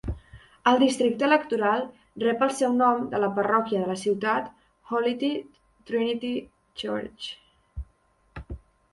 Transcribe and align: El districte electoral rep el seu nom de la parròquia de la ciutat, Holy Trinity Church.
El 0.69 0.77
districte 0.83 1.25
electoral 1.25 1.81
rep 2.21 2.45
el 2.45 2.53
seu 2.59 2.71
nom 2.77 3.03
de 3.11 3.19
la 3.23 3.29
parròquia 3.35 3.81
de 3.81 3.89
la 3.91 3.97
ciutat, 4.03 4.47
Holy 4.95 5.13
Trinity 5.25 6.33
Church. 6.83 7.29